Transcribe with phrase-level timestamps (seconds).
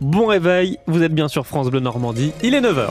[0.00, 2.90] Bon réveil, vous êtes bien sur France Bleu Normandie, il est 9h.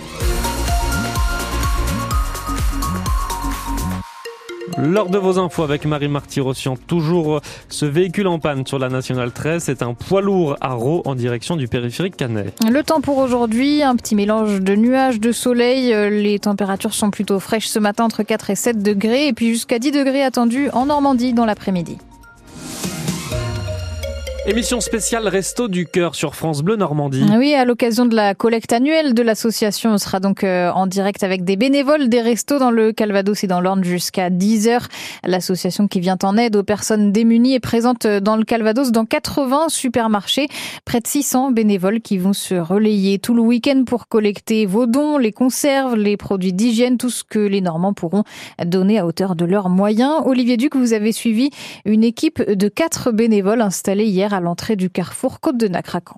[4.77, 9.31] Lors de vos infos avec Marie Marty-Rossian, toujours ce véhicule en panne sur la Nationale
[9.31, 12.53] 13, c'est un poids lourd à Raux en direction du périphérique Canet.
[12.69, 17.39] Le temps pour aujourd'hui, un petit mélange de nuages, de soleil, les températures sont plutôt
[17.39, 20.87] fraîches ce matin entre 4 et 7 degrés et puis jusqu'à 10 degrés attendus en
[20.87, 21.97] Normandie dans l'après-midi.
[24.45, 27.23] Émission spéciale Resto du Cœur sur France Bleu Normandie.
[27.37, 31.23] Oui, à l'occasion de la collecte annuelle de l'association, on sera donc euh, en direct
[31.23, 34.81] avec des bénévoles des restos dans le Calvados et dans l'Orne jusqu'à 10h.
[35.23, 39.69] L'association qui vient en aide aux personnes démunies est présente dans le Calvados dans 80
[39.69, 40.49] supermarchés.
[40.83, 45.17] Près de 600 bénévoles qui vont se relayer tout le week-end pour collecter vos dons,
[45.17, 48.25] les conserves, les produits d'hygiène, tout ce que les Normands pourront
[48.65, 50.15] donner à hauteur de leurs moyens.
[50.25, 51.49] Olivier Duc, vous avez suivi
[51.85, 56.17] une équipe de quatre bénévoles installés hier à l'entrée du carrefour Côte de Nacracan.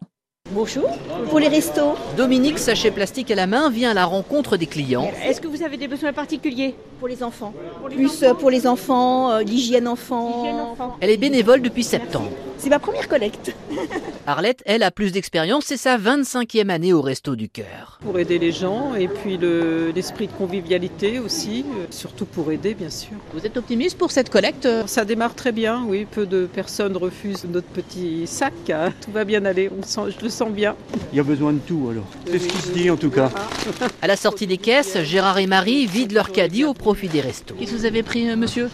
[0.52, 0.88] Bonjour,
[1.30, 1.96] pour les restos.
[2.18, 5.12] Dominique, sachet plastique à la main, vient à la rencontre des clients.
[5.24, 6.76] Est-ce que vous avez des besoins particuliers?
[7.00, 7.52] Pour les enfants
[7.90, 10.98] Plus euh, pour les enfants, euh, l'hygiène enfant.
[11.02, 12.30] Elle est bénévole depuis septembre.
[12.58, 13.54] C'est ma première collecte.
[14.28, 18.00] Arlette, elle, a plus d'expérience, c'est sa 25e année au Resto du Cœur.
[18.02, 22.74] Pour aider les gens et puis le- l'esprit de convivialité aussi, euh, surtout pour aider
[22.74, 23.18] bien sûr.
[23.34, 24.68] Vous êtes optimiste pour cette collecte?
[24.88, 28.54] Ça démarre très bien, oui, peu de personnes refusent notre petit sac.
[28.72, 28.92] hein.
[29.04, 30.76] Tout va bien aller, on sent, je le sens bien.
[31.12, 32.06] Il y a besoin de tout alors.
[32.26, 33.30] C'est ce qui se dit en tout cas.
[34.02, 37.56] À la sortie des caisses, Gérard et Marie vident leur caddie au profit des restos.
[37.60, 38.70] Qu'est-ce que vous avez pris, euh, monsieur?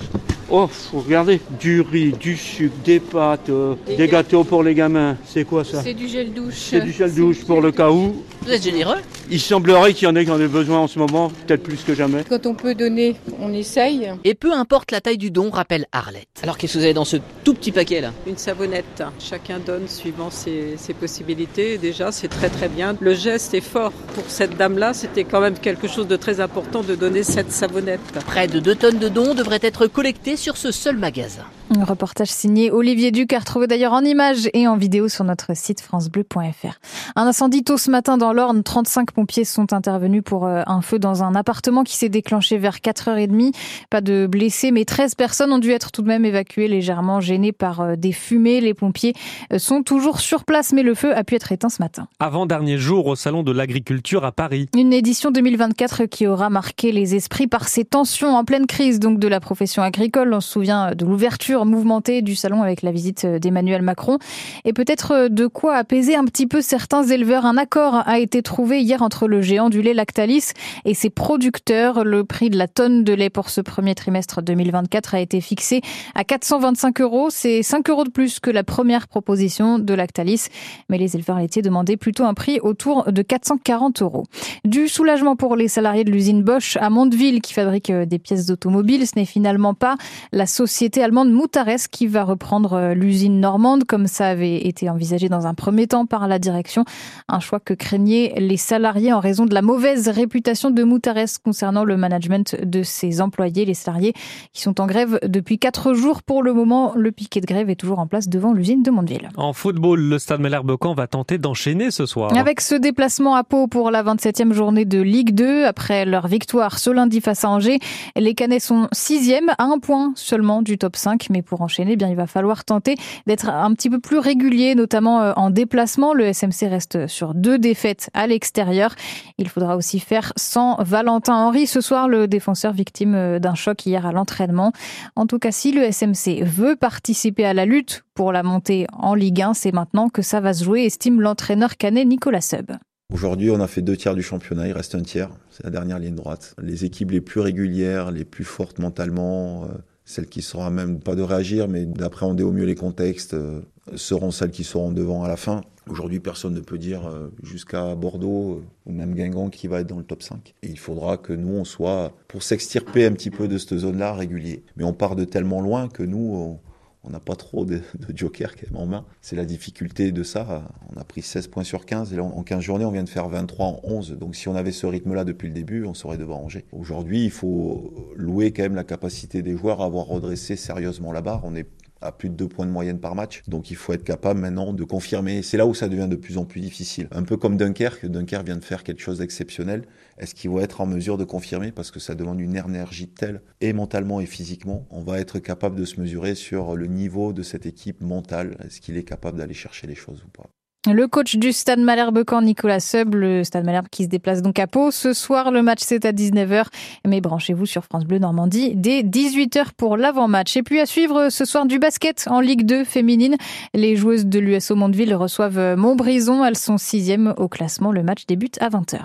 [0.53, 1.39] Oh, faut regarder.
[1.61, 5.15] Du riz, du sucre, des pâtes, euh, des gâteaux pour les gamins.
[5.25, 6.55] C'est quoi ça C'est du gel douche.
[6.55, 8.21] C'est du gel douche pour le cas où.
[8.43, 8.97] Vous êtes généreux
[9.29, 11.83] Il semblerait qu'il y en ait qui en aient besoin en ce moment, peut-être plus
[11.83, 12.23] que jamais.
[12.27, 14.09] Quand on peut donner, on essaye.
[14.23, 16.27] Et peu importe la taille du don, rappelle Arlette.
[16.41, 18.13] Alors qu'est-ce que vous avez dans ce tout petit paquet là?
[18.25, 21.77] Une savonnette, chacun donne suivant ses, ses possibilités.
[21.77, 22.95] Déjà, c'est très très bien.
[22.99, 23.91] Le geste est fort.
[24.15, 27.99] Pour cette dame-là, c'était quand même quelque chose de très important de donner cette savonnette.
[28.25, 31.45] Près de 2 tonnes de dons devraient être collectés sur ce seul magasin.
[31.73, 35.55] Un reportage signé Olivier Duc à retrouver d'ailleurs en images et en vidéo sur notre
[35.55, 36.79] site francebleu.fr.
[37.15, 38.61] Un incendie tôt ce matin dans l'Orne.
[38.61, 42.79] 35 pompiers sont intervenus pour euh, un feu dans un appartement qui s'est déclenché vers
[42.79, 43.55] 4h30.
[43.89, 47.53] Pas de blessés, mais 13 personnes ont dû être tout de même évacuées légèrement gênées
[47.53, 48.59] par euh, des fumées.
[48.59, 49.13] Les pompiers
[49.53, 52.09] euh, sont toujours sur place, mais le feu a pu être éteint ce matin.
[52.19, 54.67] Avant-dernier jour au Salon de l'Agriculture à Paris.
[54.75, 59.19] Une édition 2024 qui aura marqué les esprits par ces tensions en pleine crise donc
[59.19, 60.33] de la profession agricole.
[60.33, 64.17] On se souvient de l'ouverture mouvementée du salon avec la visite d'Emmanuel Macron
[64.65, 67.45] et peut-être de quoi apaiser un petit peu certains éleveurs.
[67.45, 70.51] Un accord a été trouvé hier entre le géant du lait Lactalis
[70.85, 72.03] et ses producteurs.
[72.03, 75.81] Le prix de la tonne de lait pour ce premier trimestre 2024 a été fixé
[76.15, 77.29] à 425 euros.
[77.29, 80.47] C'est 5 euros de plus que la première proposition de Lactalis.
[80.89, 84.23] Mais les éleveurs laitiers demandaient plutôt un prix autour de 440 euros.
[84.65, 88.45] Du soulagement pour les salariés de l'usine Bosch à Mondeville qui fabrique euh, des pièces
[88.45, 89.07] d'automobile.
[89.07, 89.95] Ce n'est finalement pas
[90.31, 95.27] la société allemande Moutares qui va reprendre euh, l'usine normande comme ça avait été envisagé
[95.27, 96.85] dans un premier temps par la direction.
[97.27, 101.83] Un choix que craignaient les salariés en raison de la mauvaise réputation de Moutares concernant
[101.83, 104.13] le management de ses employés, les salariés
[104.53, 106.23] qui sont en grève depuis quatre jours.
[106.23, 109.27] Pour le moment, le piquet de grève est toujours en place devant l'usine de Mondeville.
[109.35, 112.33] En football, le Stade Malherbe-Caen va tenter d'enchaîner ce soir.
[112.37, 116.79] Avec ce déplacement à Pau pour la 27e journée de Ligue 2, après leur victoire
[116.79, 117.79] ce lundi face à Angers,
[118.15, 121.27] les Canets sont sixième à un point seulement du top 5.
[121.29, 122.95] Mais pour enchaîner, eh bien, il va falloir tenter
[123.27, 126.13] d'être un petit peu plus régulier, notamment euh, en déplacement.
[126.13, 128.95] Le SMC reste sur deux défaites à l'extérieur.
[129.37, 133.85] Il faudra aussi faire sans Valentin Henry ce soir, le défenseur victime euh, d'un choc
[133.85, 134.71] hier à l'entraînement.
[135.15, 139.13] En tout cas, si le SMC veut participer à la lutte pour la montée en
[139.13, 142.71] Ligue 1, c'est maintenant que ça va se jouer, estime l'entraîneur canet Nicolas Sub.
[143.11, 145.99] Aujourd'hui, on a fait deux tiers du championnat, il reste un tiers, c'est la dernière
[145.99, 146.55] ligne droite.
[146.61, 149.67] Les équipes les plus régulières, les plus fortes mentalement, euh,
[150.11, 153.61] celles qui sauront même pas de réagir, mais d'appréhender au mieux les contextes, euh,
[153.95, 155.61] seront celles qui seront devant à la fin.
[155.89, 159.87] Aujourd'hui, personne ne peut dire euh, jusqu'à Bordeaux euh, ou même Guingamp qui va être
[159.87, 160.53] dans le top 5.
[160.63, 164.13] Et il faudra que nous, on soit, pour s'extirper un petit peu de cette zone-là,
[164.13, 164.63] régulier.
[164.75, 166.59] Mais on part de tellement loin que nous, on,
[167.03, 169.05] on n'a pas trop de, de joker quand même en main.
[169.21, 170.63] C'est la difficulté de ça.
[170.93, 173.09] On a pris 16 points sur 15 et là, en 15 journées, on vient de
[173.09, 174.17] faire 23 en 11.
[174.19, 176.65] Donc si on avait ce rythme-là depuis le début, on serait devant Angers.
[176.71, 181.21] Aujourd'hui, il faut louer quand même la capacité des joueurs à avoir redressé sérieusement la
[181.21, 181.41] barre.
[181.43, 181.67] On est
[182.01, 183.43] à plus de deux points de moyenne par match.
[183.47, 185.41] Donc il faut être capable maintenant de confirmer.
[185.41, 187.07] C'est là où ça devient de plus en plus difficile.
[187.11, 188.05] Un peu comme Dunkerque.
[188.05, 189.83] Dunkerque vient de faire quelque chose d'exceptionnel.
[190.17, 191.71] Est-ce qu'il va être en mesure de confirmer?
[191.71, 194.85] Parce que ça demande une énergie telle, et mentalement et physiquement.
[194.89, 198.57] On va être capable de se mesurer sur le niveau de cette équipe mentale.
[198.63, 200.49] Est-ce qu'il est capable d'aller chercher les choses ou pas?
[200.89, 204.57] Le coach du Stade Malherbe camp Nicolas Seub, le Stade Malherbe qui se déplace donc
[204.57, 204.89] à Pau.
[204.89, 206.65] Ce soir, le match c'est à 19h.
[207.05, 210.57] Mais branchez-vous sur France Bleu Normandie dès 18h pour l'avant-match.
[210.57, 213.35] Et puis à suivre ce soir du basket en Ligue 2 féminine.
[213.75, 216.43] Les joueuses de l'USO Mondeville reçoivent Montbrison.
[216.43, 217.91] Elles sont sixième au classement.
[217.91, 219.01] Le match débute à 20h.